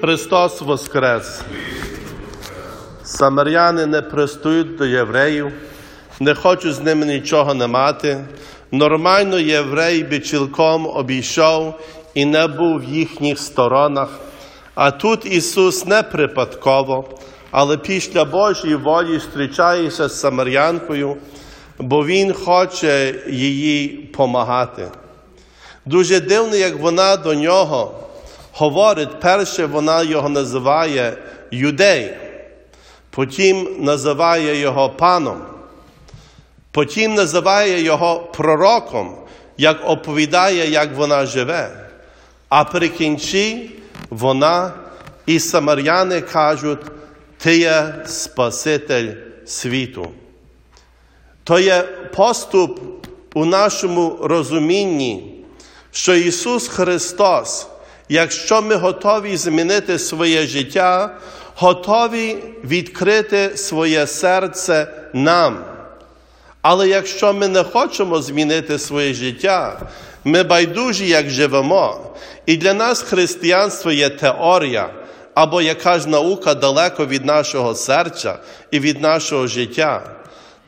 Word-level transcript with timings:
Христос 0.00 0.60
Воскрес! 0.60 1.40
Самаряни 3.04 3.86
не 3.86 4.02
пристають 4.02 4.76
до 4.76 4.86
євреїв, 4.86 5.52
не 6.20 6.34
хочуть 6.34 6.74
з 6.74 6.80
ними 6.80 7.06
нічого 7.06 7.54
не 7.54 7.66
мати. 7.66 8.24
Нормально 8.72 9.38
єврей 9.38 10.04
би 10.04 10.20
цілком 10.20 10.86
обійшов 10.86 11.74
і 12.14 12.24
не 12.24 12.46
був 12.46 12.78
в 12.78 12.84
їхніх 12.84 13.38
сторонах. 13.38 14.08
А 14.74 14.90
тут 14.90 15.26
Ісус 15.26 15.86
не 15.86 16.02
припадково, 16.02 17.04
але 17.50 17.76
після 17.76 18.24
Божої 18.24 18.74
волі 18.74 19.14
зустрічається 19.14 20.08
з 20.08 20.20
Самарянкою, 20.20 21.16
бо 21.78 22.06
Він 22.06 22.32
хоче 22.32 23.14
їй 23.30 23.88
помагати. 23.88 24.88
Дуже 25.86 26.20
дивно, 26.20 26.56
як 26.56 26.76
вона 26.78 27.16
до 27.16 27.34
нього 27.34 28.00
говорить, 28.60 29.20
перше 29.20 29.66
вона 29.66 30.02
його 30.02 30.28
називає 30.28 31.16
юдей, 31.50 32.16
потім 33.10 33.76
називає 33.78 34.60
його 34.60 34.90
паном, 34.90 35.42
потім 36.70 37.14
називає 37.14 37.82
його 37.82 38.20
пророком, 38.20 39.16
як 39.56 39.90
оповідає, 39.90 40.70
як 40.70 40.96
вона 40.96 41.26
живе. 41.26 41.70
А 42.48 42.64
при 42.64 42.88
кінці 42.88 43.70
вона 44.10 44.72
і 45.26 45.40
самаряни 45.40 46.20
кажуть, 46.20 46.80
ти 47.38 47.58
є 47.58 47.94
Спаситель 48.06 49.12
світу. 49.46 50.10
То 51.44 51.58
є 51.58 51.82
поступ 52.16 52.80
у 53.34 53.44
нашому 53.44 54.18
розумінні, 54.22 55.44
що 55.90 56.14
Ісус 56.14 56.68
Христос, 56.68 57.66
якщо 58.10 58.62
ми 58.62 58.74
готові 58.74 59.36
змінити 59.36 59.98
своє 59.98 60.46
життя, 60.46 61.16
готові 61.54 62.36
відкрити 62.64 63.56
своє 63.56 64.06
серце 64.06 64.86
нам. 65.12 65.64
Але 66.62 66.88
якщо 66.88 67.32
ми 67.32 67.48
не 67.48 67.62
хочемо 67.62 68.22
змінити 68.22 68.78
своє 68.78 69.14
життя, 69.14 69.80
ми 70.24 70.42
байдужі, 70.42 71.08
як 71.08 71.30
живемо, 71.30 72.14
і 72.46 72.56
для 72.56 72.74
нас 72.74 73.02
християнство 73.02 73.92
є 73.92 74.08
теорія 74.08 74.90
або 75.34 75.62
якась 75.62 76.06
наука 76.06 76.54
далеко 76.54 77.06
від 77.06 77.24
нашого 77.24 77.74
серця 77.74 78.38
і 78.70 78.80
від 78.80 79.00
нашого 79.00 79.46
життя. 79.46 80.19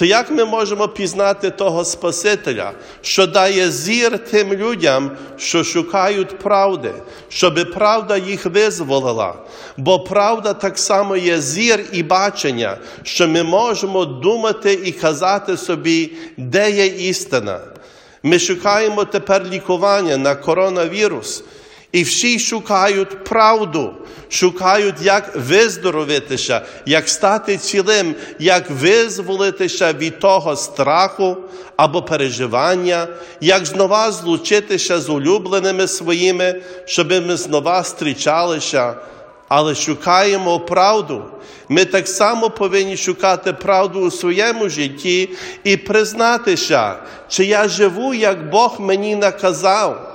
То 0.00 0.06
як 0.06 0.30
ми 0.30 0.44
можемо 0.44 0.88
пізнати 0.88 1.50
того 1.50 1.84
Спасителя, 1.84 2.72
що 3.02 3.26
дає 3.26 3.70
зір 3.70 4.18
тим 4.18 4.52
людям, 4.52 5.10
що 5.36 5.64
шукають 5.64 6.38
правди, 6.38 6.92
щоб 7.28 7.72
правда 7.74 8.16
їх 8.16 8.46
визволила? 8.46 9.34
Бо 9.76 10.00
правда 10.00 10.54
так 10.54 10.78
само 10.78 11.16
є 11.16 11.40
зір 11.40 11.84
і 11.92 12.02
бачення, 12.02 12.76
що 13.02 13.28
ми 13.28 13.42
можемо 13.42 14.04
думати 14.04 14.72
і 14.84 14.92
казати 14.92 15.56
собі, 15.56 16.12
де 16.36 16.70
є 16.70 16.86
істина. 16.86 17.60
Ми 18.22 18.38
шукаємо 18.38 19.04
тепер 19.04 19.46
лікування 19.50 20.16
на 20.16 20.34
коронавірус. 20.34 21.44
І 21.92 22.02
всі 22.02 22.38
шукають 22.38 23.24
правду, 23.24 23.94
шукають, 24.28 24.94
як 25.02 25.36
виздоровитися, 25.36 26.62
як 26.86 27.08
стати 27.08 27.56
цілим, 27.56 28.14
як 28.38 28.70
визволитися 28.70 29.92
від 29.92 30.18
того 30.18 30.56
страху 30.56 31.36
або 31.76 32.02
переживання, 32.02 33.06
як 33.40 33.66
знову 33.66 34.12
злучитися 34.12 35.00
з 35.00 35.08
улюбленими 35.08 35.88
своїми, 35.88 36.62
щоб 36.84 37.10
ми 37.10 37.36
знову 37.36 37.70
зустрічалися. 37.78 38.94
Але 39.48 39.74
шукаємо 39.74 40.60
правду. 40.60 41.24
Ми 41.68 41.84
так 41.84 42.08
само 42.08 42.50
повинні 42.50 42.96
шукати 42.96 43.52
правду 43.52 44.00
у 44.00 44.10
своєму 44.10 44.68
житті 44.68 45.30
і 45.64 45.76
признатися, 45.76 46.96
чи 47.28 47.44
я 47.44 47.68
живу, 47.68 48.14
як 48.14 48.50
Бог 48.50 48.80
мені 48.80 49.16
наказав. 49.16 50.09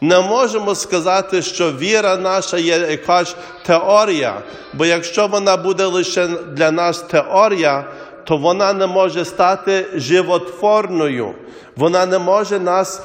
Не 0.00 0.20
можемо 0.20 0.74
сказати, 0.74 1.42
що 1.42 1.72
віра 1.72 2.16
наша 2.16 2.58
є 2.58 2.78
якась 2.78 3.36
теорія, 3.66 4.42
бо 4.74 4.86
якщо 4.86 5.26
вона 5.26 5.56
буде 5.56 5.84
лише 5.84 6.28
для 6.28 6.70
нас 6.70 6.98
теорія, 6.98 7.84
то 8.24 8.36
вона 8.36 8.72
не 8.72 8.86
може 8.86 9.24
стати 9.24 9.86
животворною, 9.94 11.34
вона 11.76 12.06
не 12.06 12.18
може 12.18 12.60
нас 12.60 13.02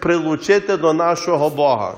прилучити 0.00 0.76
до 0.76 0.92
нашого 0.92 1.50
Бога. 1.50 1.94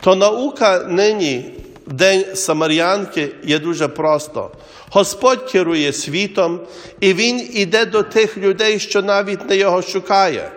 То 0.00 0.14
наука 0.14 0.84
нині, 0.88 1.54
День 1.86 2.24
Самарянки, 2.34 3.30
є 3.44 3.58
дуже 3.58 3.88
просто. 3.88 4.50
Господь 4.90 5.50
керує 5.50 5.92
світом, 5.92 6.60
і 7.00 7.14
Він 7.14 7.48
іде 7.52 7.86
до 7.86 8.02
тих 8.02 8.38
людей, 8.38 8.78
що 8.78 9.02
навіть 9.02 9.48
не 9.48 9.56
його 9.56 9.82
шукає. 9.82 10.50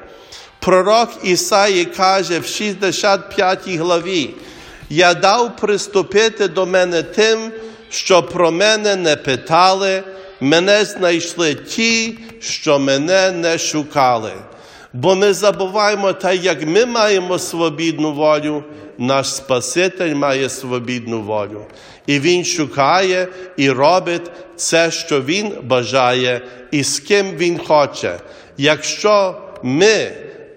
Пророк 0.61 1.09
Ісаї 1.23 1.85
каже 1.85 2.39
в 2.39 2.45
65 2.45 3.69
главі, 3.69 4.29
я 4.89 5.13
дав 5.13 5.55
приступити 5.57 6.47
до 6.47 6.65
мене 6.65 7.03
тим, 7.03 7.51
що 7.89 8.23
про 8.23 8.51
мене 8.51 8.95
не 8.95 9.15
питали, 9.15 10.03
мене 10.39 10.85
знайшли 10.85 11.55
ті, 11.55 12.17
що 12.39 12.79
мене 12.79 13.31
не 13.31 13.57
шукали. 13.57 14.31
Бо 14.93 15.15
ми 15.15 15.33
забуваємо, 15.33 16.13
та 16.13 16.33
як 16.33 16.67
ми 16.67 16.85
маємо 16.85 17.39
свобідну 17.39 18.13
волю, 18.13 18.63
наш 18.97 19.33
Спаситель 19.33 20.15
має 20.15 20.49
свобідну 20.49 21.21
волю. 21.21 21.65
І 22.07 22.19
Він 22.19 22.45
шукає 22.45 23.27
і 23.57 23.69
робить 23.69 24.31
це, 24.55 24.91
що 24.91 25.21
Він 25.21 25.53
бажає, 25.63 26.41
і 26.71 26.83
з 26.83 26.99
ким 26.99 27.31
Він 27.37 27.57
хоче. 27.57 28.19
Якщо 28.57 29.35
ми 29.63 30.11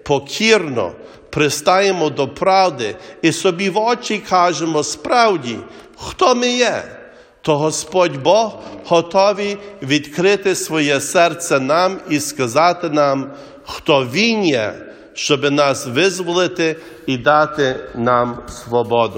покірно 0.05 0.91
пристаємо 1.29 2.09
до 2.09 2.27
правди 2.27 2.95
і 3.21 3.31
собі 3.31 3.69
в 3.69 3.77
очі 3.77 4.17
кажемо 4.17 4.83
справді, 4.83 5.57
хто 5.97 6.35
ми 6.35 6.47
є, 6.47 6.83
то 7.41 7.57
Господь 7.57 8.23
Бог 8.23 8.59
готовий 8.85 9.57
відкрити 9.81 10.55
своє 10.55 11.01
серце 11.01 11.59
нам 11.59 11.99
і 12.09 12.19
сказати 12.19 12.89
нам, 12.89 13.33
хто 13.65 14.05
Він 14.05 14.45
є, 14.45 14.73
щоб 15.13 15.51
нас 15.51 15.87
визволити 15.87 16.75
і 17.05 17.17
дати 17.17 17.75
нам 17.95 18.43
свободу. 18.47 19.13